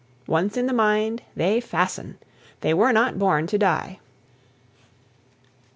[0.25, 2.17] Once in the mind, they fasten.
[2.61, 3.99] They were not born to die.